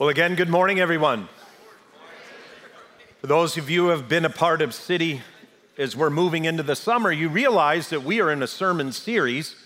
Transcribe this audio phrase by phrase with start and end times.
[0.00, 1.28] Well, again, good morning, everyone.
[3.20, 5.20] For those of you who have been a part of City
[5.76, 9.56] as we're moving into the summer, you realize that we are in a sermon series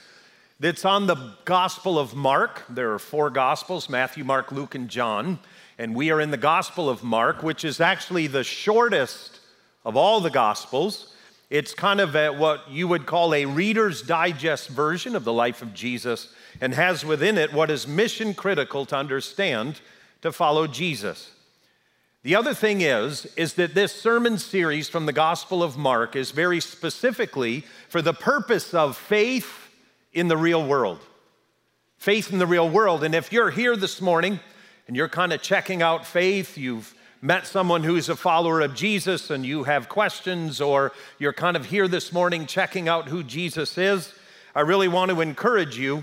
[0.59, 2.65] that's on the Gospel of Mark.
[2.69, 5.39] There are four Gospels Matthew, Mark, Luke, and John.
[5.79, 9.39] And we are in the Gospel of Mark, which is actually the shortest
[9.85, 11.14] of all the Gospels.
[11.48, 15.62] It's kind of a, what you would call a Reader's Digest version of the life
[15.62, 19.80] of Jesus and has within it what is mission critical to understand
[20.25, 21.30] to follow Jesus.
[22.22, 26.30] The other thing is is that this sermon series from the Gospel of Mark is
[26.30, 29.68] very specifically for the purpose of faith
[30.14, 31.00] in the real world.
[31.99, 33.05] Faith in the real world.
[33.05, 34.41] And if you're here this morning
[34.86, 39.28] and you're kind of checking out faith, you've met someone who's a follower of Jesus
[39.28, 43.77] and you have questions, or you're kind of here this morning checking out who Jesus
[43.77, 44.14] is,
[44.55, 46.02] I really want to encourage you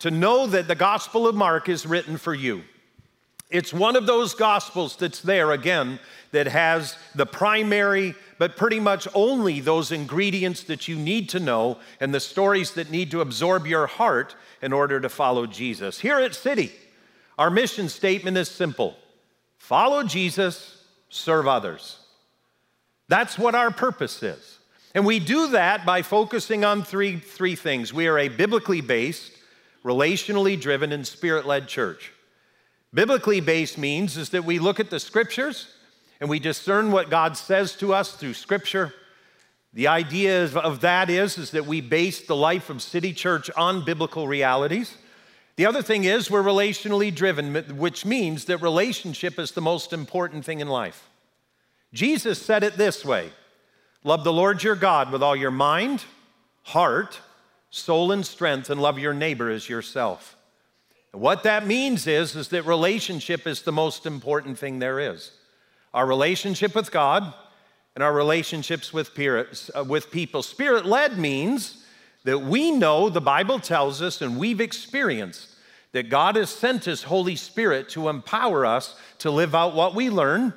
[0.00, 2.64] to know that the Gospel of Mark is written for you.
[3.52, 9.06] It's one of those Gospels that's there again that has the primary, but pretty much
[9.14, 13.66] only those ingredients that you need to know and the stories that need to absorb
[13.66, 16.00] your heart in order to follow Jesus.
[16.00, 16.72] Here at City,
[17.38, 18.96] our mission statement is simple
[19.58, 21.98] follow Jesus, serve others.
[23.08, 24.58] That's what our purpose is.
[24.94, 27.92] And we do that by focusing on three, three things.
[27.92, 29.32] We are a biblically based,
[29.84, 32.12] relationally driven, and spirit led church.
[32.94, 35.68] Biblically based means is that we look at the scriptures
[36.20, 38.92] and we discern what God says to us through scripture.
[39.72, 43.84] The idea of that is, is that we base the life of City Church on
[43.84, 44.96] biblical realities.
[45.56, 50.44] The other thing is we're relationally driven, which means that relationship is the most important
[50.44, 51.08] thing in life.
[51.94, 53.30] Jesus said it this way
[54.04, 56.04] Love the Lord your God with all your mind,
[56.64, 57.20] heart,
[57.70, 60.36] soul, and strength, and love your neighbor as yourself.
[61.12, 65.30] What that means is, is that relationship is the most important thing there is.
[65.92, 67.34] Our relationship with God
[67.94, 70.42] and our relationships with, uh, with people.
[70.42, 71.84] Spirit led means
[72.24, 75.48] that we know the Bible tells us and we've experienced
[75.92, 80.08] that God has sent His Holy Spirit to empower us to live out what we
[80.08, 80.54] learn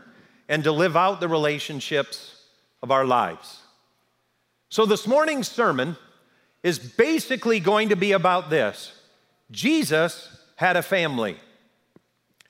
[0.47, 2.43] and to live out the relationships
[2.81, 3.59] of our lives.
[4.69, 5.97] So, this morning's sermon
[6.63, 8.93] is basically going to be about this
[9.51, 11.37] Jesus had a family.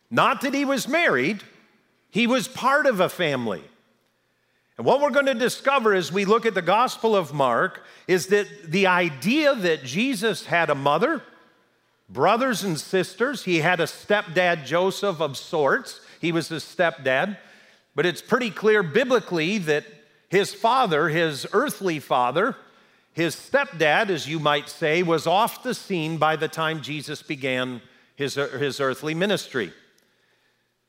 [0.10, 1.44] Not that he was married,
[2.10, 3.64] he was part of a family.
[4.78, 8.28] And what we're going to discover as we look at the Gospel of Mark is
[8.28, 11.24] that the idea that Jesus had a mother,
[12.10, 16.02] brothers and sisters, he had a stepdad, Joseph, of sorts.
[16.20, 17.38] He was his stepdad.
[17.96, 19.86] But it's pretty clear biblically that
[20.30, 22.58] his father, his earthly father,
[23.14, 27.82] his stepdad, as you might say, was off the scene by the time Jesus began
[28.16, 29.72] his, his earthly ministry.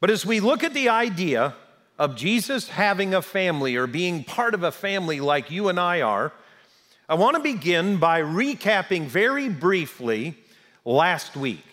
[0.01, 1.55] But as we look at the idea
[1.99, 6.03] of Jesus having a family or being part of a family like you and I
[6.03, 6.33] are,
[7.09, 10.37] I want to begin by recapping very briefly
[10.85, 11.65] last week.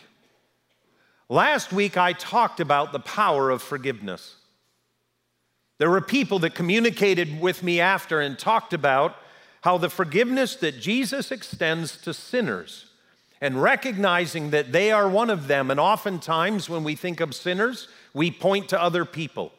[1.29, 4.35] Last week, I talked about the power of forgiveness.
[5.79, 9.15] There were people that communicated with me after and talked about
[9.61, 12.85] how the forgiveness that Jesus extends to sinners
[13.43, 15.69] and recognizing that they are one of them.
[15.69, 19.51] And oftentimes, when we think of sinners, we point to other people.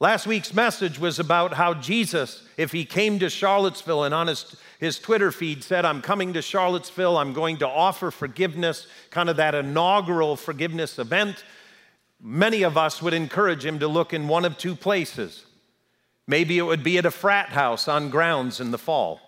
[0.00, 4.56] Last week's message was about how Jesus, if he came to Charlottesville and on his,
[4.80, 9.36] his Twitter feed said, I'm coming to Charlottesville, I'm going to offer forgiveness, kind of
[9.36, 11.44] that inaugural forgiveness event,
[12.20, 15.46] many of us would encourage him to look in one of two places.
[16.26, 19.20] Maybe it would be at a frat house on grounds in the fall,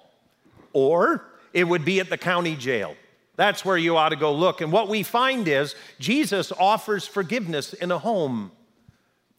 [0.73, 2.97] or it would be at the county jail.
[3.37, 4.61] That's where you ought to go look.
[4.61, 8.53] And what we find is Jesus offers forgiveness in a home,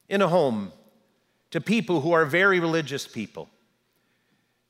[0.10, 0.72] in a home,
[1.52, 3.50] to people who are very religious people.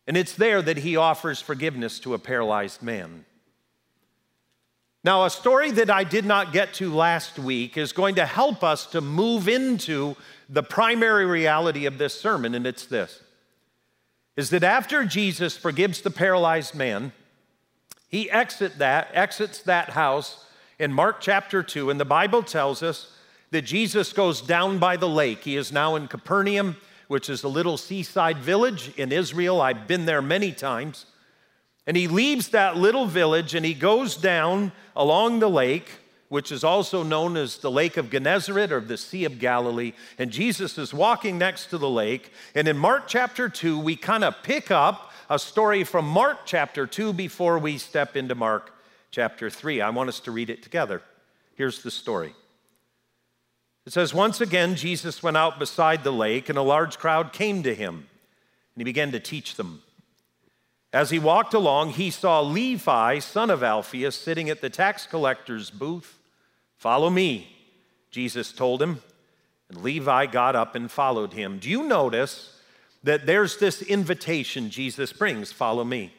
[0.07, 3.25] And it's there that he offers forgiveness to a paralyzed man.
[5.03, 8.63] Now, a story that I did not get to last week is going to help
[8.63, 10.16] us to move into
[10.47, 13.22] the primary reality of this sermon, and it's this
[14.37, 17.11] is that after Jesus forgives the paralyzed man,
[18.11, 20.46] he exit that, exits that house
[20.78, 23.16] in Mark chapter 2, and the Bible tells us
[23.52, 25.46] that Jesus goes down by the lake.
[25.46, 26.75] He is now in Capernaum,
[27.08, 29.61] which is a little seaside village in Israel.
[29.61, 31.05] I've been there many times.
[31.87, 35.90] And he leaves that little village and he goes down along the lake,
[36.29, 39.93] which is also known as the Lake of Gennesaret or the Sea of Galilee.
[40.17, 42.31] And Jesus is walking next to the lake.
[42.55, 46.86] And in Mark chapter 2, we kind of pick up a story from Mark chapter
[46.86, 48.74] 2 before we step into Mark
[49.12, 49.80] chapter 3.
[49.80, 51.02] I want us to read it together.
[51.56, 52.36] Here's the story.
[53.86, 57.64] It says, Once again, Jesus went out beside the lake, and a large crowd came
[57.64, 59.84] to him, and he began to teach them.
[60.92, 65.70] As he walked along, he saw Levi, son of Alphaeus, sitting at the tax collector's
[65.70, 66.20] booth.
[66.76, 67.56] Follow me,
[68.12, 69.02] Jesus told him.
[69.70, 71.58] And Levi got up and followed him.
[71.58, 72.58] Do you notice
[73.03, 76.14] that there's this invitation Jesus brings follow me?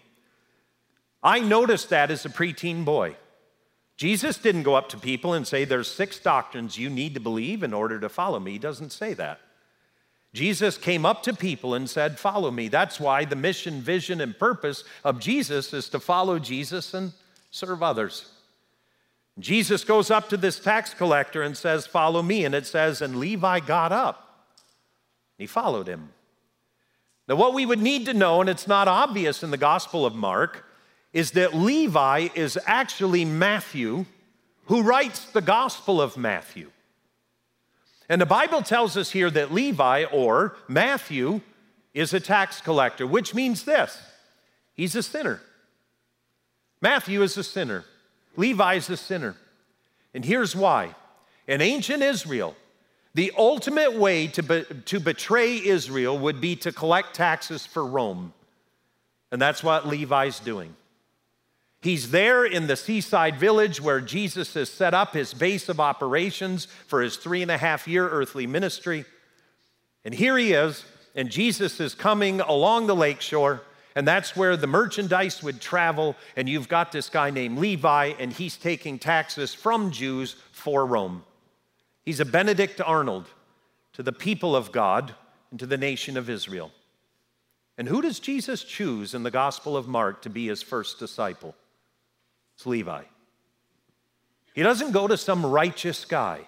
[1.23, 3.17] I noticed that as a preteen boy.
[3.97, 7.63] Jesus didn't go up to people and say, There's six doctrines you need to believe
[7.63, 8.53] in order to follow me.
[8.53, 9.41] He doesn't say that.
[10.33, 12.69] Jesus came up to people and said, Follow me.
[12.69, 17.13] That's why the mission, vision, and purpose of Jesus is to follow Jesus and
[17.51, 18.31] serve others.
[19.39, 22.45] Jesus goes up to this tax collector and says, Follow me.
[22.45, 24.49] And it says, And Levi got up.
[25.39, 26.11] He followed him.
[27.33, 30.15] Now, what we would need to know, and it's not obvious in the Gospel of
[30.15, 30.67] Mark,
[31.15, 34.05] is that Levi is actually Matthew
[34.67, 36.71] who writes the Gospel of Matthew.
[38.07, 41.41] And the Bible tells us here that Levi or Matthew
[41.95, 43.99] is a tax collector, which means this
[44.75, 45.41] he's a sinner.
[46.83, 47.87] Matthew is a sinner,
[48.37, 49.37] Levi is a sinner.
[50.13, 50.95] And here's why.
[51.47, 52.55] In ancient Israel,
[53.15, 58.33] the ultimate way to, be, to betray Israel would be to collect taxes for Rome.
[59.31, 60.75] And that's what Levi's doing.
[61.83, 66.67] He's there in the seaside village where Jesus has set up his base of operations
[66.87, 69.05] for his three and a half year earthly ministry.
[70.05, 73.63] And here he is, and Jesus is coming along the lakeshore,
[73.95, 76.17] and that's where the merchandise would travel.
[76.37, 81.25] And you've got this guy named Levi, and he's taking taxes from Jews for Rome.
[82.05, 83.29] He's a Benedict Arnold
[83.93, 85.15] to the people of God
[85.51, 86.73] and to the nation of Israel.
[87.79, 91.55] And who does Jesus choose in the Gospel of Mark to be his first disciple?
[92.55, 93.03] It's Levi.
[94.55, 96.41] He doesn't go to some righteous guy,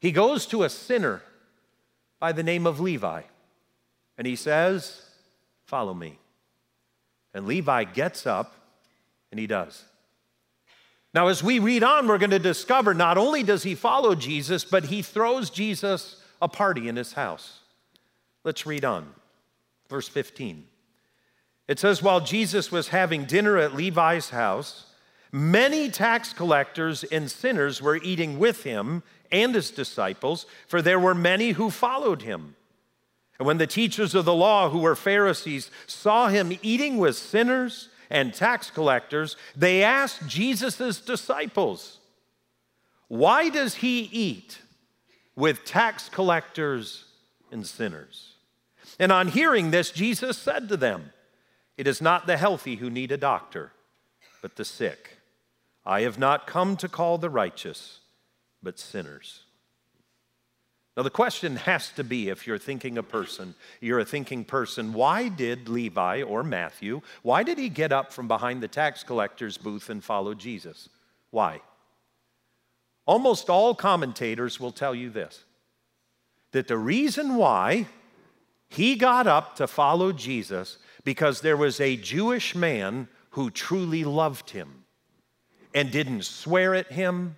[0.00, 1.22] he goes to a sinner
[2.20, 3.22] by the name of Levi.
[4.16, 5.02] And he says,
[5.66, 6.18] Follow me.
[7.32, 8.54] And Levi gets up
[9.30, 9.84] and he does.
[11.14, 14.64] Now, as we read on, we're going to discover not only does he follow Jesus,
[14.64, 17.60] but he throws Jesus a party in his house.
[18.44, 19.12] Let's read on.
[19.88, 20.66] Verse 15.
[21.66, 24.86] It says, while Jesus was having dinner at Levi's house,
[25.32, 31.14] many tax collectors and sinners were eating with him and his disciples, for there were
[31.14, 32.54] many who followed him.
[33.38, 37.88] And when the teachers of the law, who were Pharisees, saw him eating with sinners
[38.10, 41.98] and tax collectors, they asked Jesus' disciples,
[43.08, 44.58] Why does he eat
[45.36, 47.04] with tax collectors
[47.50, 48.34] and sinners?
[48.98, 51.12] And on hearing this, Jesus said to them,
[51.78, 53.70] it is not the healthy who need a doctor,
[54.42, 55.18] but the sick.
[55.86, 58.00] I have not come to call the righteous,
[58.60, 59.44] but sinners.
[60.98, 64.92] Now, the question has to be if you're thinking a person, you're a thinking person,
[64.92, 69.56] why did Levi or Matthew, why did he get up from behind the tax collector's
[69.56, 70.88] booth and follow Jesus?
[71.30, 71.60] Why?
[73.06, 75.44] Almost all commentators will tell you this
[76.50, 77.86] that the reason why
[78.68, 84.50] he got up to follow Jesus because there was a Jewish man who truly loved
[84.50, 84.82] him
[85.72, 87.36] and didn't swear at him,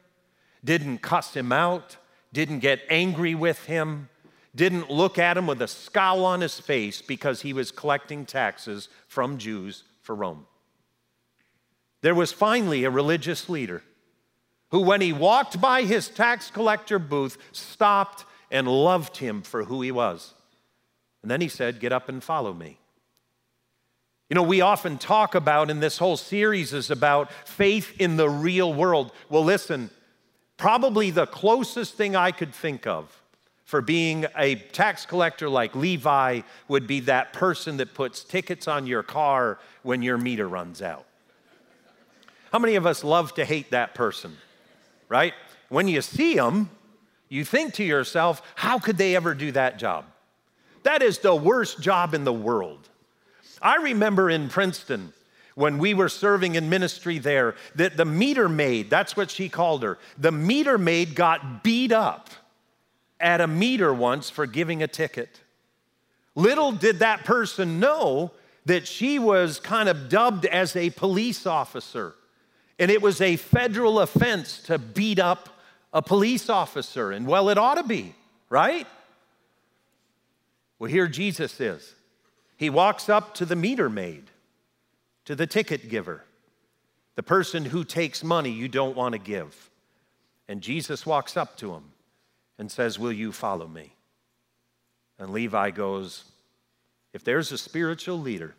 [0.65, 1.99] didn't cuss him out,
[2.32, 4.08] didn't get angry with him,
[4.55, 8.89] didn't look at him with a scowl on his face because he was collecting taxes
[9.06, 10.46] from Jews for Rome.
[12.03, 13.82] There was finally a religious leader
[14.70, 19.82] who, when he walked by his tax collector booth, stopped and loved him for who
[19.82, 20.34] he was.
[21.22, 22.79] And then he said, Get up and follow me.
[24.29, 28.31] You know, we often talk about, and this whole series is about faith in the
[28.31, 29.13] real world.
[29.29, 29.91] Well, listen,
[30.60, 33.19] probably the closest thing I could think of
[33.64, 38.86] for being a tax collector like Levi would be that person that puts tickets on
[38.86, 41.06] your car when your meter runs out.
[42.52, 44.36] How many of us love to hate that person,
[45.08, 45.32] right?
[45.70, 46.69] When you see them,
[47.31, 50.05] you think to yourself, how could they ever do that job?
[50.82, 52.86] That is the worst job in the world.
[53.62, 55.14] I remember in Princeton,
[55.60, 59.82] when we were serving in ministry there, that the meter maid, that's what she called
[59.82, 62.31] her, the meter maid got beat up
[63.20, 65.40] at a meter once for giving a ticket.
[66.34, 68.32] Little did that person know
[68.64, 72.14] that she was kind of dubbed as a police officer.
[72.79, 75.48] And it was a federal offense to beat up
[75.93, 77.10] a police officer.
[77.10, 78.14] And well, it ought to be,
[78.48, 78.86] right?
[80.79, 81.94] Well, here Jesus is.
[82.56, 84.31] He walks up to the meter maid,
[85.31, 86.25] to the ticket giver,
[87.15, 89.70] the person who takes money you don't want to give.
[90.49, 91.84] And Jesus walks up to him
[92.58, 93.94] and says, Will you follow me?
[95.20, 96.25] And Levi goes,
[97.13, 98.56] If there's a spiritual leader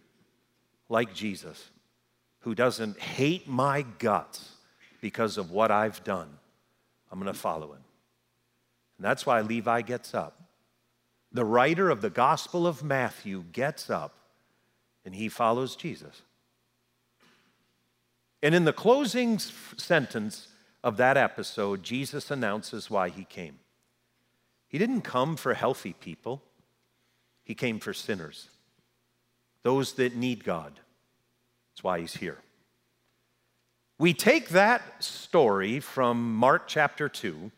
[0.87, 1.71] like Jesus
[2.39, 4.51] who doesn't hate my guts
[5.01, 6.29] because of what I've done,
[7.11, 7.83] I'm going to follow him.
[8.97, 10.41] And that's why Levi gets up.
[11.33, 14.13] The writer of the Gospel of Matthew gets up
[15.03, 16.21] and he follows Jesus.
[18.43, 20.47] And in the closing sentence
[20.83, 23.59] of that episode, Jesus announces why he came.
[24.67, 26.41] He didn't come for healthy people,
[27.43, 28.49] he came for sinners,
[29.63, 30.79] those that need God.
[31.71, 32.37] That's why he's here.
[33.99, 37.51] We take that story from Mark chapter 2,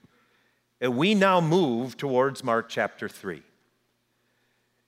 [0.81, 3.41] and we now move towards Mark chapter 3.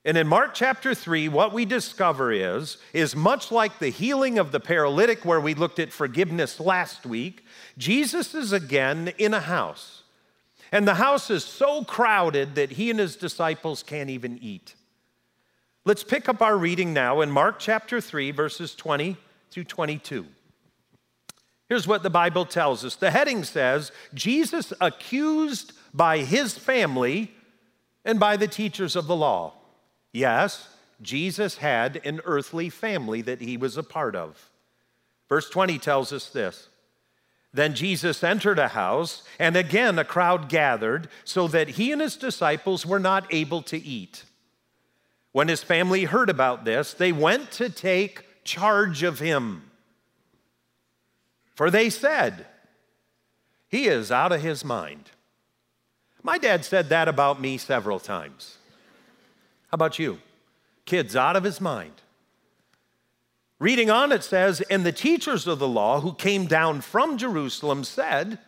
[0.05, 4.51] And in Mark chapter 3, what we discover is, is much like the healing of
[4.51, 7.43] the paralytic, where we looked at forgiveness last week,
[7.75, 10.03] Jesus is again in a house.
[10.71, 14.75] And the house is so crowded that he and his disciples can't even eat.
[15.85, 19.17] Let's pick up our reading now in Mark chapter 3, verses 20
[19.50, 20.27] through 22.
[21.67, 27.31] Here's what the Bible tells us the heading says Jesus accused by his family
[28.03, 29.53] and by the teachers of the law.
[30.15, 30.69] Yes,
[31.01, 34.50] Jesus had an earthly family that he was a part of.
[35.27, 36.69] Verse 20 tells us this.
[37.53, 42.15] Then Jesus entered a house, and again a crowd gathered, so that he and his
[42.15, 44.24] disciples were not able to eat.
[45.34, 49.69] When his family heard about this, they went to take charge of him.
[51.55, 52.45] For they said,
[53.67, 55.12] He is out of his mind.
[56.24, 58.60] My dad said that about me several times.
[59.67, 60.19] How about you?
[60.86, 61.93] Kids out of his mind.
[63.60, 67.84] Reading on, it says, And the teachers of the law who came down from Jerusalem
[67.84, 68.39] said,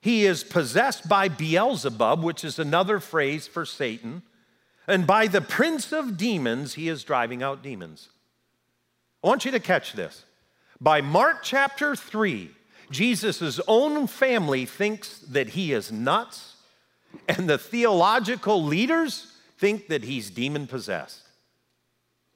[0.00, 4.22] He is possessed by Beelzebub, which is another phrase for Satan,
[4.86, 8.08] and by the prince of demons, he is driving out demons.
[9.22, 10.24] I want you to catch this.
[10.80, 12.50] By Mark chapter 3,
[12.90, 16.56] Jesus' own family thinks that he is nuts,
[17.28, 21.22] and the theological leaders think that he's demon possessed.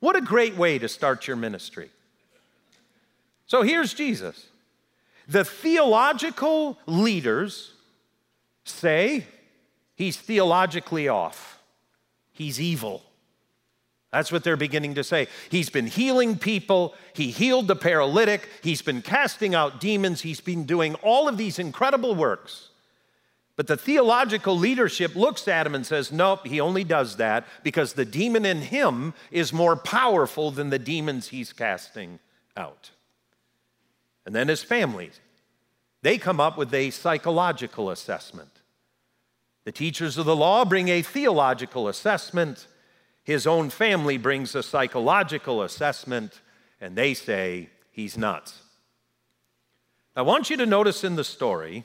[0.00, 1.90] What a great way to start your ministry.
[3.46, 4.46] So here's Jesus.
[5.28, 7.72] The theological leaders
[8.64, 9.26] say
[9.94, 11.60] he's theologically off,
[12.32, 13.02] he's evil.
[14.12, 15.28] That's what they're beginning to say.
[15.50, 16.94] He's been healing people.
[17.12, 18.48] He healed the paralytic.
[18.60, 20.22] He's been casting out demons.
[20.22, 22.69] He's been doing all of these incredible works.
[23.60, 27.92] But the theological leadership looks at him and says, Nope, he only does that because
[27.92, 32.20] the demon in him is more powerful than the demons he's casting
[32.56, 32.92] out.
[34.24, 35.10] And then his family,
[36.00, 38.62] they come up with a psychological assessment.
[39.64, 42.66] The teachers of the law bring a theological assessment.
[43.24, 46.40] His own family brings a psychological assessment,
[46.80, 48.62] and they say he's nuts.
[50.16, 51.84] I want you to notice in the story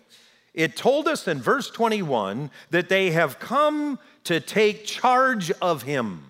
[0.56, 6.24] it told us in verse 21 that they have come to take charge of him.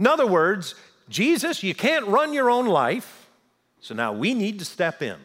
[0.00, 0.74] In other words,
[1.08, 3.30] Jesus, you can't run your own life,
[3.80, 5.16] so now we need to step in.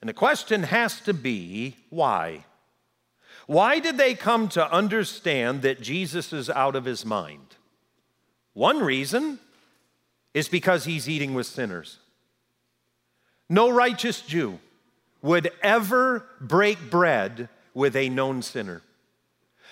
[0.00, 2.44] And the question has to be why?
[3.46, 7.56] Why did they come to understand that Jesus is out of his mind?
[8.54, 9.40] One reason
[10.32, 11.98] is because he's eating with sinners.
[13.48, 14.60] No righteous Jew
[15.22, 18.82] would ever break bread with a known sinner.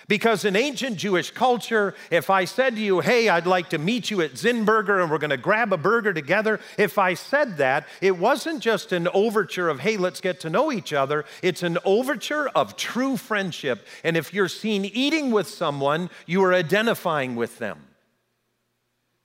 [0.07, 4.09] Because in ancient Jewish culture, if I said to you, hey, I'd like to meet
[4.09, 8.17] you at Zinburger and we're gonna grab a burger together, if I said that, it
[8.17, 11.25] wasn't just an overture of, hey, let's get to know each other.
[11.41, 13.85] It's an overture of true friendship.
[14.03, 17.86] And if you're seen eating with someone, you are identifying with them.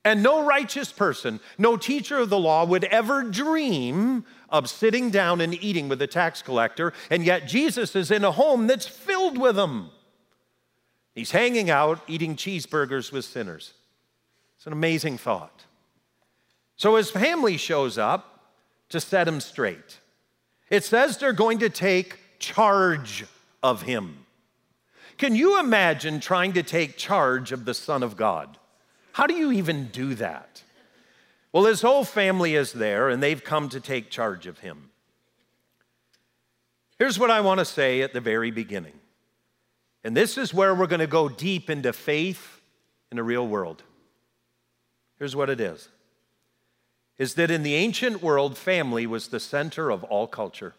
[0.05, 5.41] And no righteous person, no teacher of the law would ever dream of sitting down
[5.41, 9.39] and eating with a tax collector, and yet Jesus is in a home that's filled
[9.39, 9.91] with them.
[11.15, 13.75] He's hanging out eating cheeseburgers with sinners.
[14.57, 15.67] It's an amazing thought.
[16.77, 18.55] So his family shows up
[18.89, 20.01] to set him straight.
[20.69, 23.25] It says they're going to take charge
[23.63, 24.27] of him.
[25.17, 28.59] Can you imagine trying to take charge of the Son of God?
[29.13, 30.63] How do you even do that?
[31.53, 34.91] Well, his whole family is there, and they've come to take charge of him.
[36.99, 38.95] Here's what I want to say at the very beginning.
[40.05, 42.61] And this is where we're going to go deep into faith
[43.11, 43.83] in the real world.
[45.19, 45.89] Here's what it is
[47.19, 50.75] is that in the ancient world, family was the center of all culture.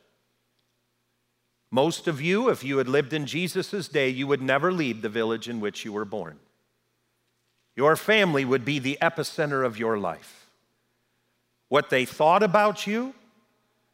[1.72, 5.10] Most of you, if you had lived in Jesus' day, you would never leave the
[5.10, 6.40] village in which you were born.
[7.75, 10.48] Your family would be the epicenter of your life.
[11.70, 13.13] What they thought about you,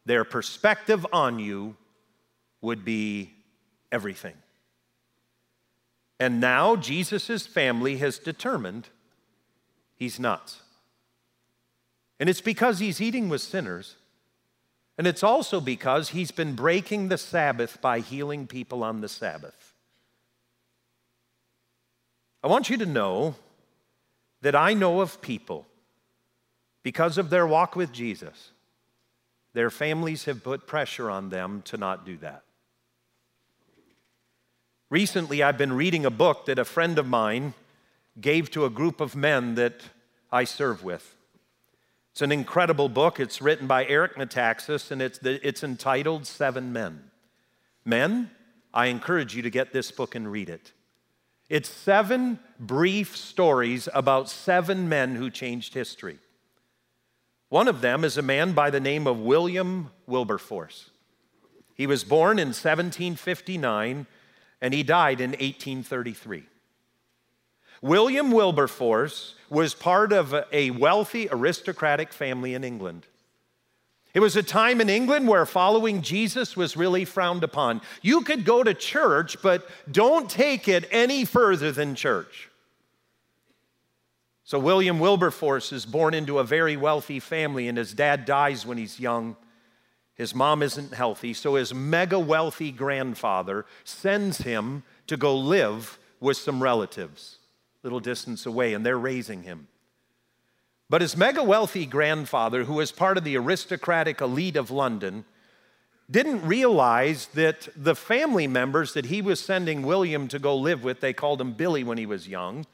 [0.04, 1.76] their perspective on you,
[2.60, 3.32] would be
[3.90, 4.34] everything.
[6.18, 8.88] And now Jesus' family has determined
[9.96, 10.60] he's nuts.
[12.18, 13.96] And it's because he's eating with sinners.
[14.98, 19.72] And it's also because he's been breaking the Sabbath by healing people on the Sabbath.
[22.42, 23.36] I want you to know
[24.42, 25.66] that I know of people,
[26.82, 28.52] because of their walk with Jesus,
[29.52, 32.42] their families have put pressure on them to not do that.
[34.88, 37.54] Recently, I've been reading a book that a friend of mine
[38.20, 39.80] gave to a group of men that
[40.32, 41.16] I serve with.
[42.12, 43.20] It's an incredible book.
[43.20, 47.10] It's written by Eric Metaxas, and it's, the, it's entitled Seven Men.
[47.84, 48.30] Men,
[48.74, 50.72] I encourage you to get this book and read it.
[51.50, 56.18] It's seven brief stories about seven men who changed history.
[57.48, 60.90] One of them is a man by the name of William Wilberforce.
[61.74, 64.06] He was born in 1759
[64.60, 66.44] and he died in 1833.
[67.82, 73.06] William Wilberforce was part of a wealthy aristocratic family in England.
[74.12, 77.80] It was a time in England where following Jesus was really frowned upon.
[78.02, 82.50] You could go to church, but don't take it any further than church.
[84.42, 88.78] So, William Wilberforce is born into a very wealthy family, and his dad dies when
[88.78, 89.36] he's young.
[90.16, 96.36] His mom isn't healthy, so his mega wealthy grandfather sends him to go live with
[96.36, 97.38] some relatives,
[97.82, 99.68] a little distance away, and they're raising him.
[100.90, 105.24] But his mega wealthy grandfather, who was part of the aristocratic elite of London,
[106.10, 111.00] didn't realize that the family members that he was sending William to go live with,
[111.00, 112.66] they called him Billy when he was young,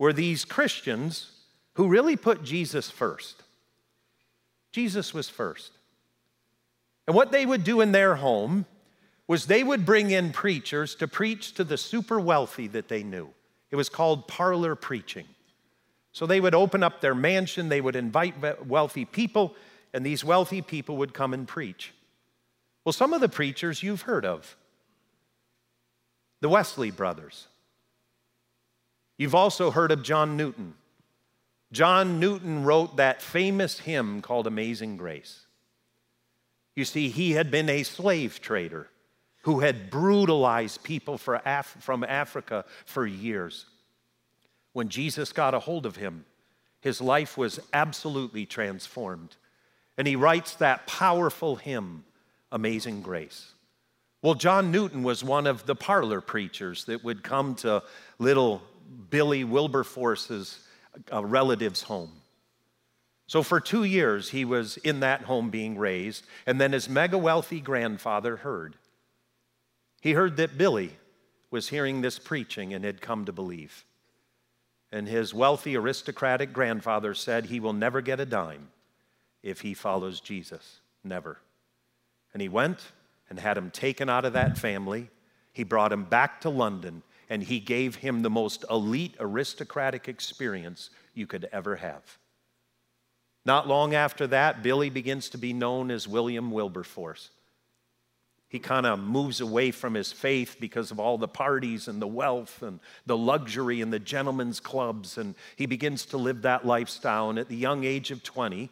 [0.00, 1.30] were these Christians
[1.74, 3.44] who really put Jesus first.
[4.72, 5.70] Jesus was first.
[7.06, 8.66] And what they would do in their home
[9.28, 13.28] was they would bring in preachers to preach to the super wealthy that they knew.
[13.70, 15.26] It was called parlor preaching.
[16.14, 19.56] So they would open up their mansion, they would invite wealthy people,
[19.92, 21.92] and these wealthy people would come and preach.
[22.84, 24.56] Well, some of the preachers you've heard of
[26.40, 27.48] the Wesley brothers.
[29.18, 30.74] You've also heard of John Newton.
[31.72, 35.46] John Newton wrote that famous hymn called Amazing Grace.
[36.76, 38.88] You see, he had been a slave trader
[39.42, 43.66] who had brutalized people Af- from Africa for years.
[44.74, 46.26] When Jesus got a hold of him,
[46.80, 49.36] his life was absolutely transformed.
[49.96, 52.04] And he writes that powerful hymn,
[52.52, 53.52] Amazing Grace.
[54.20, 57.82] Well, John Newton was one of the parlor preachers that would come to
[58.18, 58.62] little
[59.10, 60.58] Billy Wilberforce's
[61.12, 62.10] uh, relative's home.
[63.26, 67.16] So for two years, he was in that home being raised, and then his mega
[67.16, 68.76] wealthy grandfather heard.
[70.00, 70.96] He heard that Billy
[71.50, 73.84] was hearing this preaching and had come to believe.
[74.94, 78.68] And his wealthy aristocratic grandfather said he will never get a dime
[79.42, 80.78] if he follows Jesus.
[81.02, 81.40] Never.
[82.32, 82.78] And he went
[83.28, 85.10] and had him taken out of that family.
[85.52, 90.90] He brought him back to London and he gave him the most elite aristocratic experience
[91.12, 92.18] you could ever have.
[93.44, 97.30] Not long after that, Billy begins to be known as William Wilberforce.
[98.54, 102.06] He kind of moves away from his faith because of all the parties and the
[102.06, 107.30] wealth and the luxury and the gentlemen's clubs, and he begins to live that lifestyle.
[107.30, 108.70] And at the young age of 20,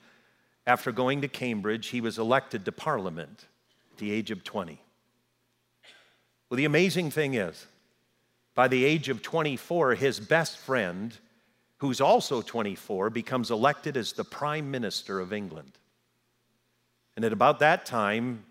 [0.68, 3.48] after going to Cambridge, he was elected to Parliament
[3.90, 4.80] at the age of 20.
[6.48, 7.66] Well, the amazing thing is,
[8.54, 11.12] by the age of 24, his best friend
[11.78, 15.72] who's also 24, becomes elected as the Prime Minister of England.
[17.16, 18.44] And at about that time,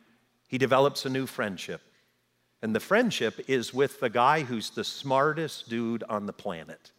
[0.51, 1.81] he develops a new friendship.
[2.61, 6.91] And the friendship is with the guy who's the smartest dude on the planet.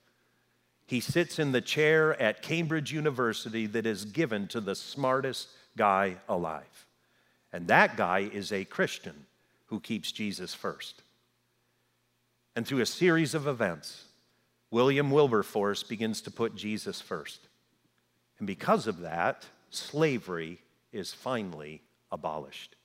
[0.86, 6.16] He sits in the chair at Cambridge University that is given to the smartest guy
[6.30, 6.86] alive.
[7.52, 9.26] And that guy is a Christian
[9.66, 11.02] who keeps Jesus first.
[12.56, 14.06] And through a series of events,
[14.70, 17.48] William Wilberforce begins to put Jesus first.
[18.38, 22.76] And because of that, slavery is finally abolished.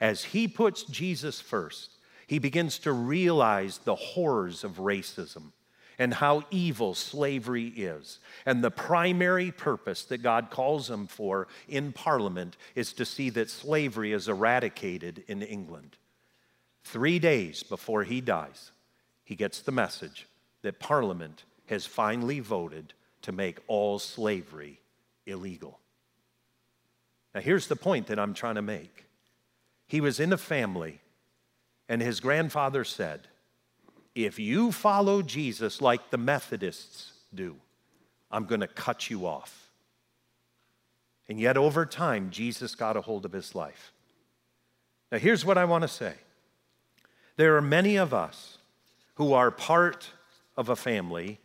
[0.00, 1.90] As he puts Jesus first,
[2.26, 5.52] he begins to realize the horrors of racism
[5.98, 8.20] and how evil slavery is.
[8.46, 13.50] And the primary purpose that God calls him for in Parliament is to see that
[13.50, 15.98] slavery is eradicated in England.
[16.84, 18.70] Three days before he dies,
[19.24, 20.26] he gets the message
[20.62, 24.80] that Parliament has finally voted to make all slavery
[25.26, 25.78] illegal.
[27.34, 29.04] Now, here's the point that I'm trying to make.
[29.90, 31.00] He was in a family,
[31.88, 33.26] and his grandfather said,
[34.14, 37.56] If you follow Jesus like the Methodists do,
[38.30, 39.72] I'm going to cut you off.
[41.28, 43.92] And yet, over time, Jesus got a hold of his life.
[45.10, 46.14] Now, here's what I want to say
[47.34, 48.58] there are many of us
[49.16, 50.10] who are part
[50.56, 51.40] of a family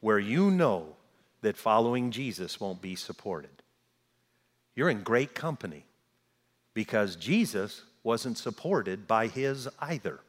[0.00, 0.96] where you know
[1.40, 3.62] that following Jesus won't be supported.
[4.74, 5.86] You're in great company
[6.76, 10.20] because Jesus wasn't supported by his either.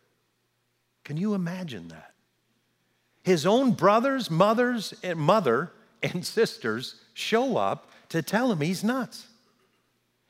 [1.04, 2.14] Can you imagine that?
[3.22, 9.28] His own brothers, mothers, and mother and sisters show up to tell him he's nuts.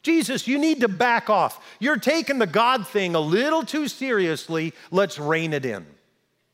[0.01, 1.63] Jesus, you need to back off.
[1.79, 4.73] You're taking the God thing a little too seriously.
[4.89, 5.85] Let's rein it in.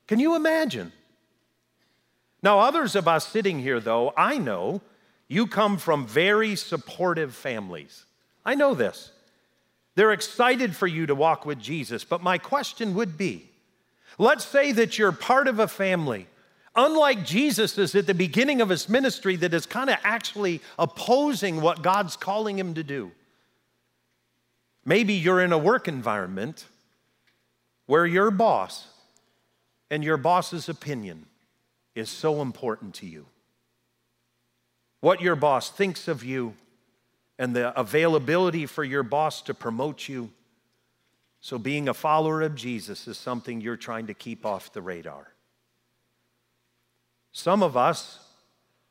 [0.07, 0.91] Can you imagine?
[2.41, 4.81] Now, others of us sitting here, though, I know
[5.29, 8.03] you come from very supportive families.
[8.45, 9.11] I know this.
[9.95, 13.49] They're excited for you to walk with Jesus, but my question would be
[14.17, 16.27] let's say that you're part of a family,
[16.75, 21.61] unlike Jesus is at the beginning of his ministry, that is kind of actually opposing
[21.61, 23.11] what God's calling him to do.
[24.85, 26.65] Maybe you're in a work environment
[27.85, 28.87] where your boss
[29.89, 31.25] and your boss's opinion
[31.95, 33.25] is so important to you.
[34.99, 36.55] What your boss thinks of you
[37.43, 40.29] and the availability for your boss to promote you.
[41.41, 45.27] So, being a follower of Jesus is something you're trying to keep off the radar.
[47.33, 48.19] Some of us,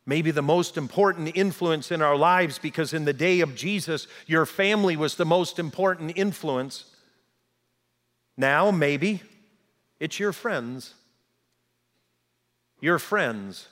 [0.04, 4.44] maybe the most important influence in our lives, because in the day of Jesus, your
[4.44, 6.84] family was the most important influence.
[8.36, 9.22] Now, maybe
[9.98, 10.92] it's your friends
[12.82, 13.68] your friends.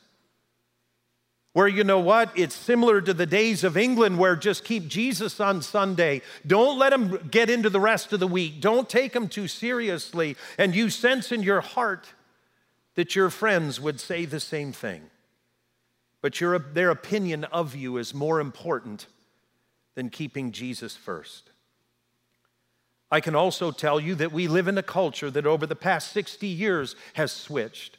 [1.53, 2.31] Where you know what?
[2.37, 6.23] It's similar to the days of England where just keep Jesus on Sunday.
[6.47, 8.61] Don't let him get into the rest of the week.
[8.61, 10.37] Don't take him too seriously.
[10.59, 12.13] And you sense in your heart
[12.95, 15.11] that your friends would say the same thing.
[16.23, 19.07] But your, their opinion of you is more important
[19.97, 21.51] than keeping Jesus first.
[23.11, 26.13] I can also tell you that we live in a culture that over the past
[26.13, 27.99] 60 years has switched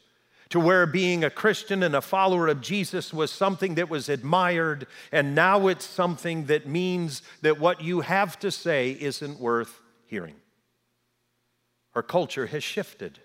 [0.52, 4.86] to where being a Christian and a follower of Jesus was something that was admired,
[5.10, 10.34] and now it's something that means that what you have to say isn't worth hearing.
[11.94, 13.18] Our culture has shifted.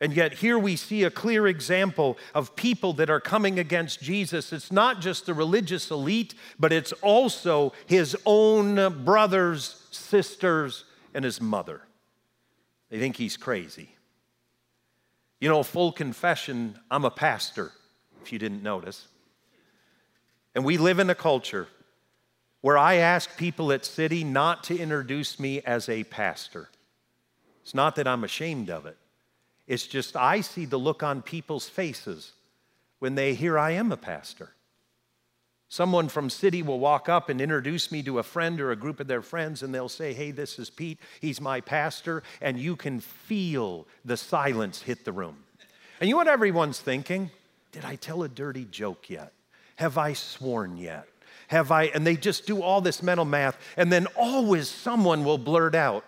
[0.00, 4.52] And yet, here we see a clear example of people that are coming against Jesus.
[4.52, 11.40] It's not just the religious elite, but it's also his own brothers, sisters, and his
[11.40, 11.80] mother.
[12.90, 13.95] They think he's crazy.
[15.40, 17.72] You know, full confession, I'm a pastor,
[18.22, 19.06] if you didn't notice.
[20.54, 21.68] And we live in a culture
[22.62, 26.70] where I ask people at City not to introduce me as a pastor.
[27.62, 28.96] It's not that I'm ashamed of it,
[29.66, 32.32] it's just I see the look on people's faces
[32.98, 34.55] when they hear I am a pastor.
[35.68, 39.00] Someone from City will walk up and introduce me to a friend or a group
[39.00, 40.98] of their friends, and they'll say, Hey, this is Pete.
[41.20, 42.22] He's my pastor.
[42.40, 45.38] And you can feel the silence hit the room.
[46.00, 47.30] And you know what everyone's thinking?
[47.72, 49.32] Did I tell a dirty joke yet?
[49.76, 51.08] Have I sworn yet?
[51.48, 51.84] Have I?
[51.84, 56.04] And they just do all this mental math, and then always someone will blurt out,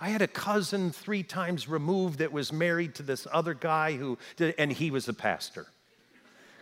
[0.00, 4.16] I had a cousin three times removed that was married to this other guy who,
[4.36, 5.66] did, and he was a pastor.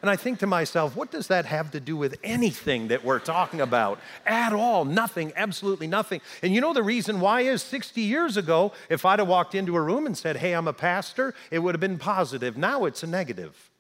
[0.01, 3.19] And I think to myself, what does that have to do with anything that we're
[3.19, 4.85] talking about at all?
[4.85, 6.21] Nothing, absolutely nothing.
[6.43, 9.77] And you know the reason why is 60 years ago, if I'd have walked into
[9.77, 12.57] a room and said, hey, I'm a pastor, it would have been positive.
[12.57, 13.71] Now it's a negative.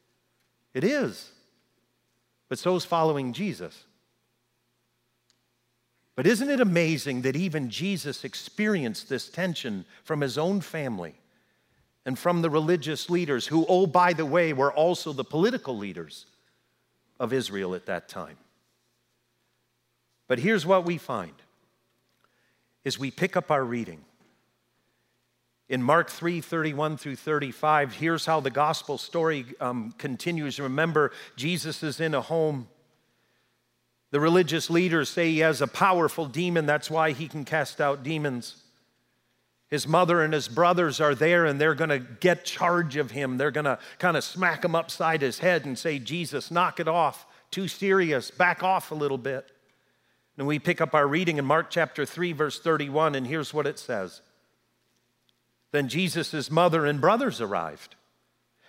[0.74, 1.30] It is.
[2.48, 3.84] But so is following Jesus.
[6.16, 11.17] But isn't it amazing that even Jesus experienced this tension from his own family?
[12.08, 16.24] And from the religious leaders, who, oh, by the way, were also the political leaders
[17.20, 18.38] of Israel at that time.
[20.26, 21.34] But here's what we find
[22.86, 24.00] as we pick up our reading.
[25.68, 30.58] In Mark 3 31 through 35, here's how the gospel story um, continues.
[30.58, 32.68] Remember, Jesus is in a home.
[34.12, 38.02] The religious leaders say he has a powerful demon, that's why he can cast out
[38.02, 38.62] demons.
[39.68, 43.36] His mother and his brothers are there and they're going to get charge of him.
[43.36, 46.88] They're going to kind of smack him upside his head and say, Jesus, knock it
[46.88, 47.26] off.
[47.50, 48.30] Too serious.
[48.30, 49.52] Back off a little bit.
[50.38, 53.66] And we pick up our reading in Mark chapter 3, verse 31, and here's what
[53.66, 54.22] it says
[55.72, 57.96] Then Jesus' mother and brothers arrived.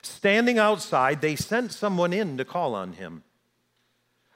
[0.02, 3.24] Standing outside, they sent someone in to call on him.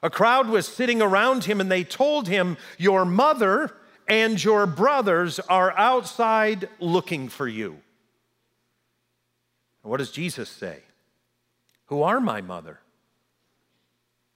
[0.02, 3.74] A crowd was sitting around him, and they told him, Your mother
[4.08, 7.78] and your brothers are outside looking for you.
[9.82, 10.80] what does Jesus say?
[11.86, 12.80] Who are my mother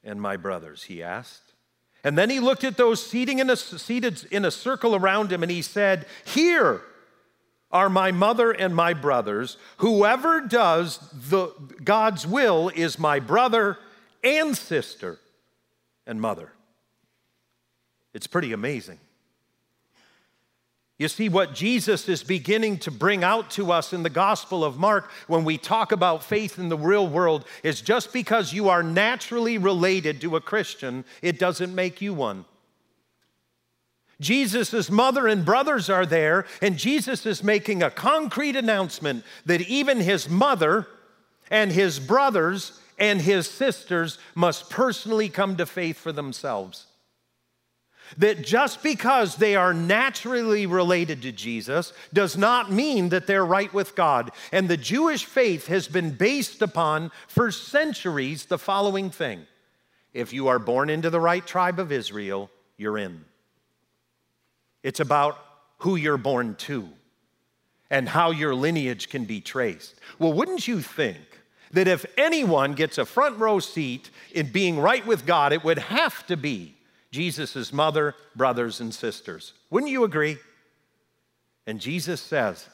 [0.05, 0.85] and my brothers?
[0.85, 1.55] He asked.
[2.05, 5.43] And then he looked at those seating in a, seated in a circle around him
[5.43, 6.83] and he said, Here
[7.71, 9.57] are my mother and my brothers.
[9.79, 11.49] Whoever does the,
[11.83, 13.79] God's will is my brother
[14.23, 15.19] and sister
[16.07, 16.53] and mother.
[18.15, 18.99] It's pretty amazing.
[20.99, 24.79] You see, what Jesus is beginning to bring out to us in the Gospel of
[24.79, 28.83] Mark when we talk about faith in the real world is just because you are
[28.83, 32.45] naturally related to a Christian, it doesn't make you one.
[34.21, 40.01] Jesus' mother and brothers are there, and Jesus is making a concrete announcement that even
[40.01, 40.89] his mother
[41.49, 46.88] and his brothers and his sisters must personally come to faith for themselves.
[48.17, 53.73] That just because they are naturally related to Jesus does not mean that they're right
[53.73, 54.31] with God.
[54.51, 59.47] And the Jewish faith has been based upon, for centuries, the following thing
[60.15, 63.25] if you are born into the right tribe of Israel, you're in.
[64.83, 65.39] It's about
[65.79, 66.89] who you're born to
[67.91, 69.95] and how your lineage can be traced.
[70.19, 71.19] Well, wouldn't you think
[71.73, 75.79] that if anyone gets a front row seat in being right with God, it would
[75.79, 76.75] have to be
[77.11, 79.55] Jesus' mother, brothers, and sisters.
[79.71, 80.39] Wouldn't you agree?
[81.67, 82.69] And Jesus says,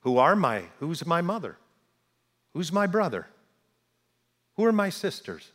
[0.00, 1.56] Who are my, who's my mother?
[2.54, 3.26] Who's my brother?
[4.56, 5.52] Who are my sisters?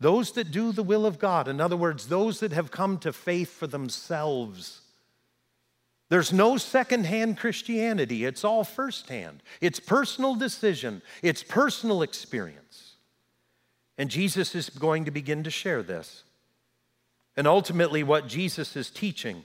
[0.00, 1.48] Those that do the will of God.
[1.48, 4.80] In other words, those that have come to faith for themselves.
[6.08, 9.42] There's no secondhand Christianity, it's all firsthand.
[9.60, 12.96] It's personal decision, it's personal experience.
[13.96, 16.24] And Jesus is going to begin to share this.
[17.36, 19.44] And ultimately, what Jesus is teaching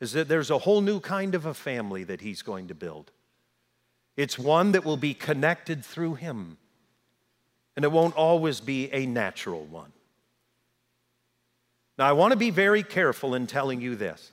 [0.00, 3.10] is that there's a whole new kind of a family that he's going to build.
[4.16, 6.56] It's one that will be connected through him,
[7.76, 9.92] and it won't always be a natural one.
[11.98, 14.32] Now, I want to be very careful in telling you this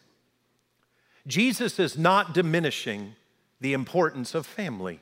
[1.27, 3.15] Jesus is not diminishing
[3.60, 4.99] the importance of family,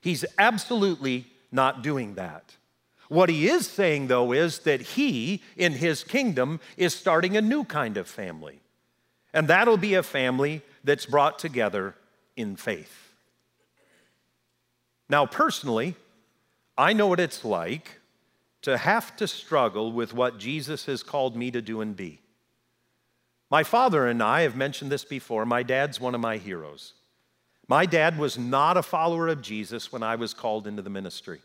[0.00, 2.56] he's absolutely not doing that.
[3.10, 7.64] What he is saying, though, is that he, in his kingdom, is starting a new
[7.64, 8.60] kind of family.
[9.34, 11.96] And that'll be a family that's brought together
[12.36, 13.12] in faith.
[15.08, 15.96] Now, personally,
[16.78, 17.98] I know what it's like
[18.62, 22.20] to have to struggle with what Jesus has called me to do and be.
[23.50, 25.44] My father and I have mentioned this before.
[25.44, 26.92] My dad's one of my heroes.
[27.66, 31.40] My dad was not a follower of Jesus when I was called into the ministry.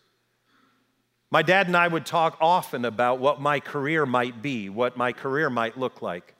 [1.32, 5.12] My dad and I would talk often about what my career might be, what my
[5.12, 6.36] career might look like.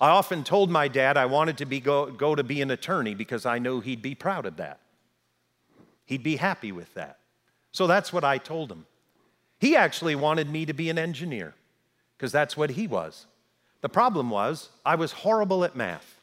[0.00, 3.14] I often told my dad I wanted to be go, go to be an attorney
[3.14, 4.80] because I knew he'd be proud of that.
[6.04, 7.18] He'd be happy with that.
[7.72, 8.86] So that's what I told him.
[9.58, 11.54] He actually wanted me to be an engineer
[12.16, 13.26] because that's what he was.
[13.80, 16.20] The problem was, I was horrible at math.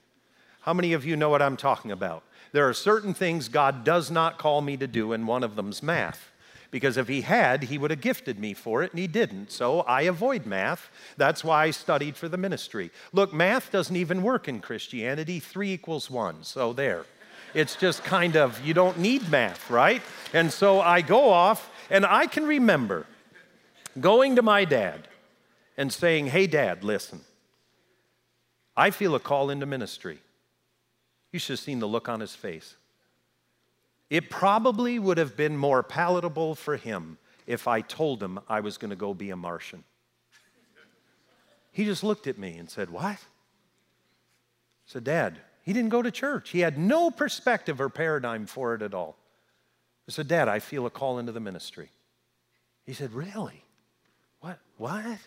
[0.62, 2.24] How many of you know what I'm talking about?
[2.52, 5.82] There are certain things God does not call me to do, and one of them's
[5.82, 6.31] math
[6.72, 9.52] because if he had, he would have gifted me for it, and he didn't.
[9.52, 10.90] So I avoid math.
[11.18, 12.92] That's why I studied for the ministry.
[13.12, 15.40] Look, math doesn't even work in Christianity.
[15.40, 16.44] Three equals one.
[16.44, 17.06] So there.
[17.54, 20.02] It's just kind of, you don't need math, right?
[20.34, 23.06] And so I go off, and I can remember
[24.00, 25.10] going to my dad
[25.76, 27.22] and saying, Hey, dad, listen,
[28.78, 30.20] I feel a call into ministry.
[31.34, 32.76] You should have seen the look on his face.
[34.12, 38.78] It probably would have been more palatable for him if I told him I was
[38.78, 39.86] going to go be a Martian.
[41.72, 43.06] He just looked at me and said, What?
[43.06, 43.18] I
[44.86, 46.50] said, Dad, he didn't go to church.
[46.50, 49.16] He had no perspective or paradigm for it at all.
[50.10, 51.90] I said, Dad, I feel a call into the ministry.
[52.86, 53.64] He said, Really?
[54.42, 54.60] What?
[54.76, 55.20] What?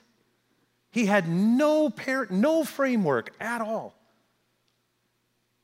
[0.90, 3.94] He had no par- no framework at all.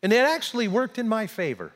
[0.03, 1.75] And it actually worked in my favor.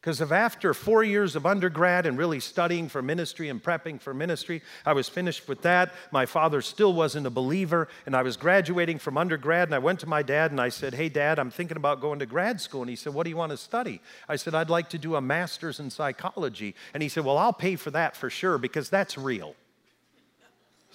[0.00, 4.14] Because of after four years of undergrad and really studying for ministry and prepping for
[4.14, 5.92] ministry, I was finished with that.
[6.12, 9.66] My father still wasn't a believer, and I was graduating from undergrad.
[9.66, 12.20] And I went to my dad and I said, Hey, dad, I'm thinking about going
[12.20, 12.82] to grad school.
[12.82, 14.00] And he said, What do you want to study?
[14.28, 16.76] I said, I'd like to do a master's in psychology.
[16.94, 19.56] And he said, Well, I'll pay for that for sure because that's real.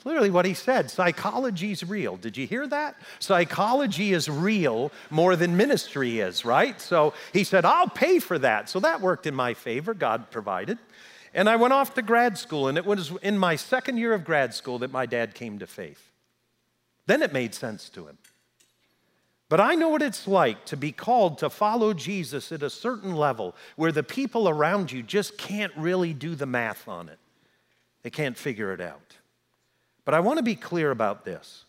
[0.06, 0.90] Literally what he said.
[0.90, 2.18] Psychology's real.
[2.18, 2.96] Did you hear that?
[3.20, 6.80] Psychology is real more than ministry is, right?
[6.80, 8.70] So he said, I'll pay for that.
[8.70, 9.94] So that worked in my favor.
[9.94, 10.78] God provided.
[11.34, 14.24] And I went off to grad school, and it was in my second year of
[14.24, 16.12] grad school that my dad came to faith.
[17.08, 18.18] Then it made sense to him.
[19.50, 23.16] But I know what it's like to be called to follow Jesus at a certain
[23.16, 27.20] level where the people around you just can't really do the math on it.
[28.04, 29.18] They can't figure it out.
[30.06, 31.66] But I want to be clear about this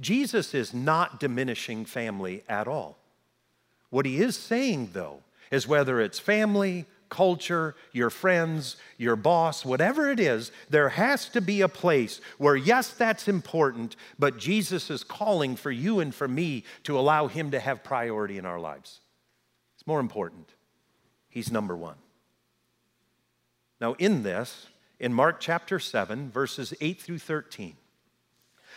[0.00, 2.98] Jesus is not diminishing family at all.
[3.90, 10.10] What he is saying, though, is whether it's family, culture, your friends, your boss, whatever
[10.10, 15.04] it is, there has to be a place where, yes, that's important, but Jesus is
[15.04, 19.00] calling for you and for me to allow Him to have priority in our lives.
[19.76, 20.50] It's more important.
[21.28, 21.96] He's number one.
[23.80, 24.66] Now, in this,
[24.98, 27.76] in Mark chapter 7, verses 8 through 13,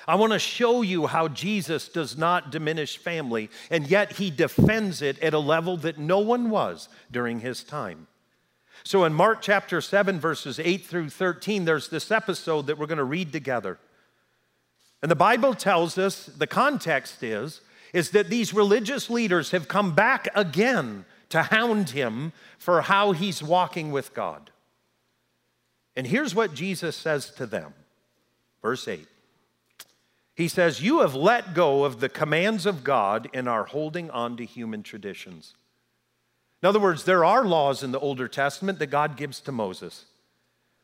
[0.07, 5.01] I want to show you how Jesus does not diminish family, and yet he defends
[5.01, 8.07] it at a level that no one was during his time.
[8.83, 12.97] So in Mark chapter 7, verses 8 through 13, there's this episode that we're going
[12.97, 13.77] to read together.
[15.01, 17.61] And the Bible tells us the context is,
[17.93, 23.43] is that these religious leaders have come back again to hound him for how he's
[23.43, 24.51] walking with God.
[25.99, 27.73] And here's what Jesus says to them.
[28.61, 29.05] Verse 8.
[30.33, 34.37] He says, You have let go of the commands of God and are holding on
[34.37, 35.55] to human traditions.
[36.63, 40.05] In other words, there are laws in the Older Testament that God gives to Moses.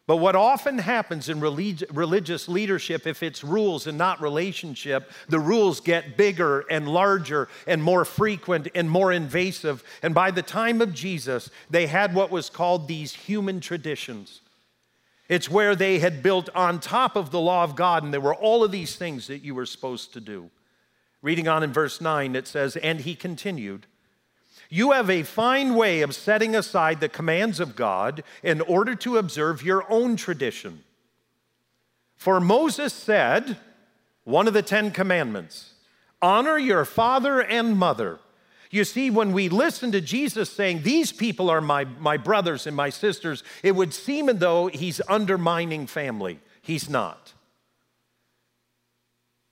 [0.06, 5.80] But what often happens in religious leadership, if it's rules and not relationship, the rules
[5.80, 9.82] get bigger and larger and more frequent and more invasive.
[10.04, 14.42] And by the time of Jesus, they had what was called these human traditions.
[15.28, 18.36] It's where they had built on top of the law of God, and there were
[18.36, 20.52] all of these things that you were supposed to do.
[21.22, 23.88] Reading on in verse 9, it says, And he continued,
[24.70, 29.18] you have a fine way of setting aside the commands of God in order to
[29.18, 30.84] observe your own tradition.
[32.16, 33.58] For Moses said,
[34.24, 35.74] one of the Ten Commandments,
[36.22, 38.20] honor your father and mother.
[38.76, 42.76] You see, when we listen to Jesus saying, These people are my, my brothers and
[42.76, 46.42] my sisters, it would seem as though he's undermining family.
[46.62, 47.32] He's not.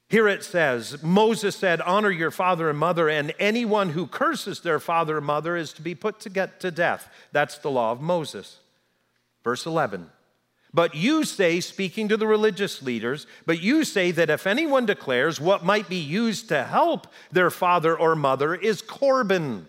[0.09, 4.81] Here it says, Moses said, Honor your father and mother, and anyone who curses their
[4.81, 7.09] father or mother is to be put to, get to death.
[7.31, 8.59] That's the law of Moses.
[9.41, 10.09] Verse 11.
[10.73, 15.39] But you say, speaking to the religious leaders, but you say that if anyone declares
[15.39, 19.67] what might be used to help their father or mother is Corban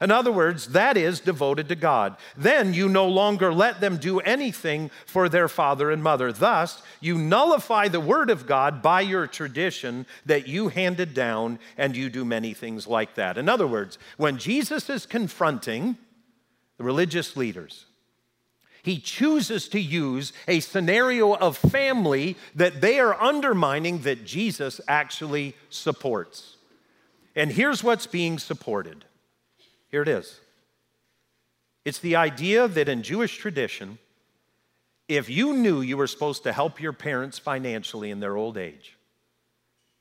[0.00, 2.16] in other words, that is devoted to God.
[2.36, 6.32] Then you no longer let them do anything for their father and mother.
[6.32, 11.96] Thus, you nullify the word of God by your tradition that you handed down, and
[11.96, 13.38] you do many things like that.
[13.38, 15.96] In other words, when Jesus is confronting
[16.76, 17.86] the religious leaders,
[18.84, 25.56] he chooses to use a scenario of family that they are undermining that Jesus actually
[25.70, 26.58] supports.
[27.34, 29.06] And here's what's being supported
[29.90, 30.40] here it is
[31.84, 33.98] it's the idea that in Jewish tradition,
[35.08, 38.98] if you knew you were supposed to help your parents financially in their old age,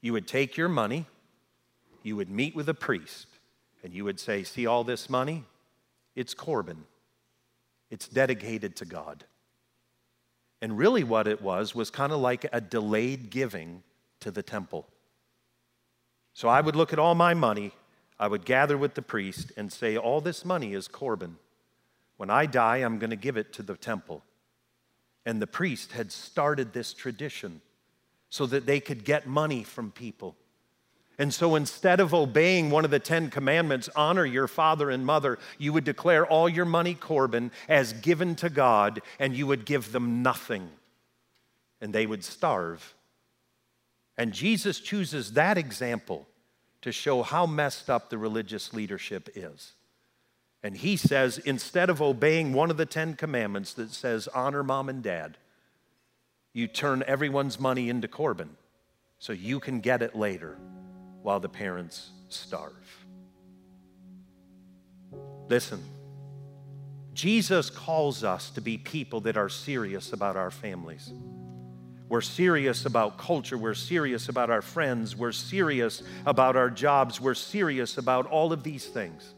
[0.02, 1.06] you would take your money,
[2.02, 3.28] you would meet with a priest,
[3.82, 5.46] and you would say, See all this money?
[6.16, 6.84] It's Corban,
[7.94, 9.24] it's dedicated to God.
[10.62, 13.84] And really, what it was was kind of like a delayed giving
[14.20, 14.88] to the temple.
[16.34, 17.72] So I would look at all my money
[18.20, 21.38] I would gather with the priest and say, All this money is Corban.
[22.18, 24.24] When I die, I'm going to give it to the temple.
[25.26, 27.62] And the priest had started this tradition
[28.30, 30.36] so that they could get money from people.
[31.20, 35.38] And so instead of obeying one of the Ten Commandments, honor your father and mother,
[35.60, 39.92] you would declare all your money Corban, as given to God, and you would give
[39.92, 40.70] them nothing.
[41.82, 42.96] And they would starve.
[44.18, 46.28] And Jesus chooses that example
[46.82, 49.74] to show how messed up the religious leadership is.
[50.64, 54.90] And he says, instead of obeying one of the Ten Commandments that says, honor mom
[54.90, 55.38] and dad,
[56.54, 58.58] you turn everyone's money into Corban
[59.20, 60.58] so you can get it later
[61.24, 62.74] while the parents starve.
[65.50, 65.84] Listen,
[67.14, 71.12] Jesus calls us to be people that are serious about our families.
[72.10, 73.58] We're serious about culture.
[73.58, 75.16] We're serious about our friends.
[75.16, 77.20] We're serious about our jobs.
[77.20, 79.34] We're serious about all of these things.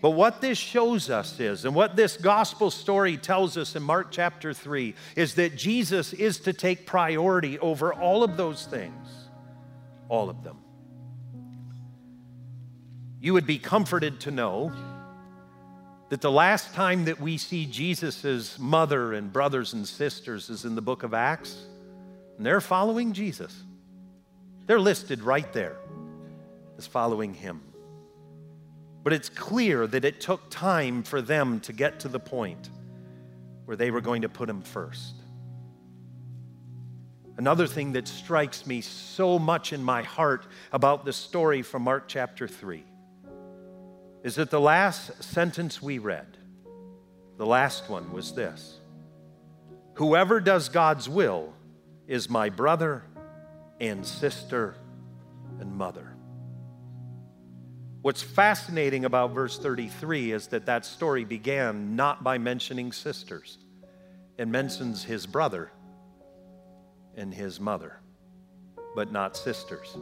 [0.00, 4.10] But what this shows us is, and what this gospel story tells us in Mark
[4.10, 9.19] chapter 3, is that Jesus is to take priority over all of those things.
[10.10, 10.58] All of them.
[13.20, 14.72] You would be comforted to know
[16.08, 20.74] that the last time that we see Jesus' mother and brothers and sisters is in
[20.74, 21.64] the book of Acts,
[22.36, 23.62] and they're following Jesus.
[24.66, 25.76] They're listed right there
[26.76, 27.62] as following him.
[29.04, 32.68] But it's clear that it took time for them to get to the point
[33.64, 35.14] where they were going to put him first.
[37.40, 42.04] Another thing that strikes me so much in my heart about the story from Mark
[42.06, 42.84] chapter 3
[44.22, 46.36] is that the last sentence we read,
[47.38, 48.78] the last one was this
[49.94, 51.54] Whoever does God's will
[52.06, 53.04] is my brother
[53.80, 54.74] and sister
[55.60, 56.14] and mother.
[58.02, 63.56] What's fascinating about verse 33 is that that story began not by mentioning sisters,
[64.36, 65.70] it mentions his brother
[67.16, 68.00] and his mother,
[68.94, 69.96] but not sisters.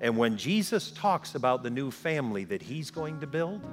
[0.00, 3.64] And when Jesus talks about the new family that he's going to build,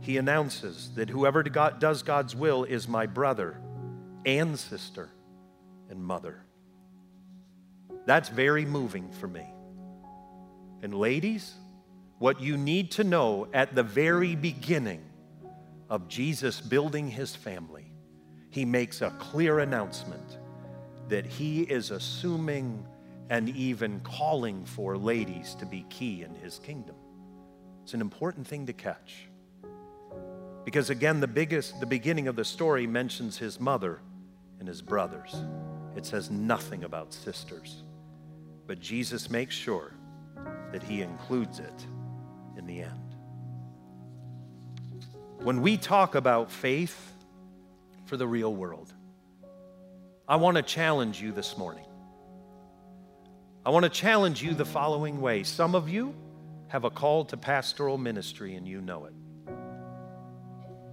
[0.00, 3.58] he announces that whoever does God's will is my brother
[4.24, 5.10] and sister
[5.88, 6.44] and mother.
[8.06, 9.46] That's very moving for me.
[10.82, 11.54] And ladies,
[12.18, 15.02] what you need to know at the very beginning
[15.88, 17.90] of Jesus building his family,
[18.50, 20.38] he makes a clear announcement
[21.08, 22.86] that he is assuming
[23.30, 26.96] and even calling for ladies to be key in his kingdom.
[27.82, 29.28] It's an important thing to catch.
[30.64, 34.00] Because again, the biggest the beginning of the story mentions his mother
[34.58, 35.34] and his brothers.
[35.96, 37.82] It says nothing about sisters.
[38.66, 39.92] But Jesus makes sure
[40.72, 41.86] that He includes it
[42.56, 43.14] in the end.
[45.38, 47.12] When we talk about faith
[48.06, 48.93] for the real world,
[50.26, 51.84] I want to challenge you this morning.
[53.66, 55.42] I want to challenge you the following way.
[55.42, 56.14] Some of you
[56.68, 59.12] have a call to pastoral ministry and you know it.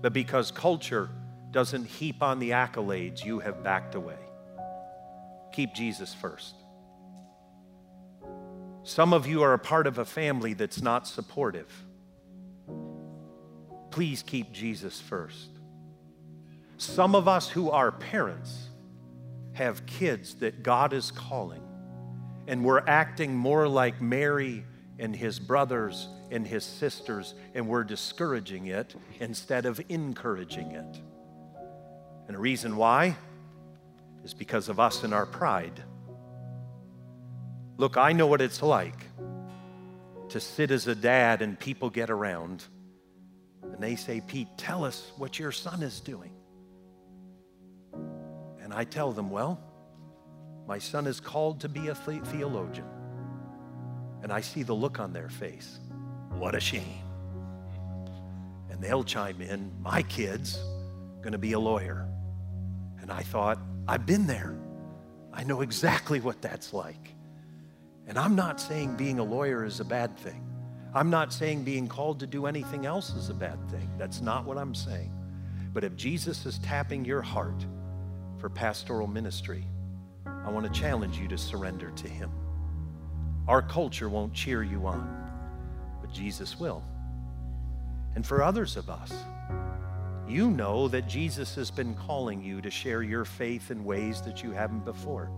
[0.02, 1.10] But because culture
[1.52, 4.20] doesn't heap on the accolades, you have backed away.
[5.54, 6.56] Keep Jesus first.
[8.84, 11.72] Some of you are a part of a family that's not supportive.
[13.92, 15.50] Please keep Jesus first.
[16.78, 18.71] Some of us who are parents
[19.62, 21.62] have kids that God is calling,
[22.48, 24.66] and we're acting more like Mary
[24.98, 31.02] and his brothers and his sisters, and we're discouraging it instead of encouraging it.
[32.28, 33.16] And the reason why
[34.24, 35.84] is because of us and our pride.
[37.78, 39.06] Look, I know what it's like
[40.30, 42.64] to sit as a dad and people get around
[43.64, 46.32] and they say, Pete, tell us what your son is doing.
[48.72, 49.60] And I tell them, well,
[50.66, 52.88] my son is called to be a theologian.
[54.24, 55.82] And I see the look on their face.
[56.38, 57.04] What a shame.
[58.70, 60.58] And they'll chime in, my kid's
[61.20, 62.08] going to be a lawyer.
[63.02, 63.60] And I thought,
[63.90, 64.56] I've been there.
[65.34, 67.14] I know exactly what that's like.
[68.08, 70.48] And I'm not saying being a lawyer is a bad thing.
[70.94, 73.90] I'm not saying being called to do anything else is a bad thing.
[73.98, 75.12] That's not what I'm saying.
[75.74, 77.66] But if Jesus is tapping your heart
[78.42, 79.64] for pastoral ministry,
[80.26, 82.32] I want to challenge you to surrender to Him.
[83.48, 85.32] Our culture won't cheer you on,
[86.02, 86.84] but Jesus will.
[88.16, 89.14] And for others of us,
[90.28, 94.42] you know that Jesus has been calling you to share your faith in ways that
[94.42, 95.30] you haven't before.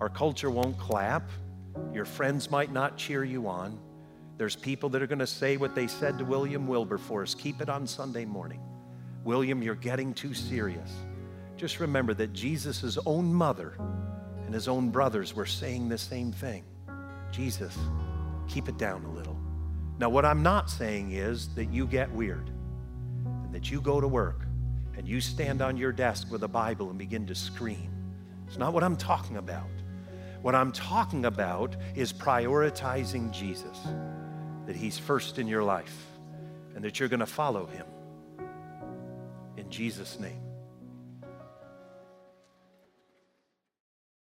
[0.00, 1.28] Our culture won't clap,
[1.92, 3.78] your friends might not cheer you on.
[4.38, 7.68] There's people that are going to say what they said to William Wilberforce keep it
[7.68, 8.62] on Sunday morning.
[9.22, 10.90] William, you're getting too serious.
[11.60, 13.74] Just remember that Jesus' own mother
[14.46, 16.64] and his own brothers were saying the same thing.
[17.32, 17.76] Jesus,
[18.48, 19.38] keep it down a little.
[19.98, 22.50] Now, what I'm not saying is that you get weird
[23.26, 24.46] and that you go to work
[24.96, 27.92] and you stand on your desk with a Bible and begin to scream.
[28.46, 29.68] It's not what I'm talking about.
[30.40, 33.78] What I'm talking about is prioritizing Jesus,
[34.64, 36.06] that He's first in your life,
[36.74, 37.84] and that you're going to follow Him.
[39.58, 40.40] In Jesus' name.